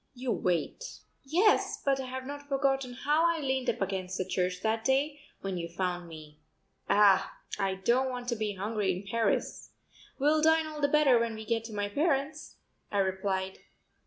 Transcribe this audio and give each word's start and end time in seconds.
You 0.15 0.31
wait." 0.31 0.97
"Yes, 1.23 1.79
but 1.85 1.99
I 1.99 2.07
have 2.07 2.25
not 2.25 2.49
forgotten 2.49 2.93
how 2.93 3.23
I 3.27 3.39
leaned 3.39 3.69
up 3.69 3.81
against 3.83 4.17
the 4.17 4.25
church 4.25 4.61
that 4.63 4.83
day 4.83 5.19
when 5.41 5.59
you 5.59 5.69
found 5.69 6.07
me. 6.09 6.39
Ah, 6.89 7.37
I 7.59 7.75
don't 7.75 8.09
want 8.09 8.27
to 8.29 8.35
be 8.35 8.53
hungry 8.55 8.91
in 8.91 9.05
Paris." 9.05 9.69
"We'll 10.17 10.41
dine 10.41 10.65
all 10.65 10.81
the 10.81 10.87
better 10.87 11.19
when 11.19 11.35
we 11.35 11.45
get 11.45 11.63
to 11.65 11.73
my 11.73 11.87
parents'," 11.87 12.55
I 12.91 12.97
replied. 12.97 13.59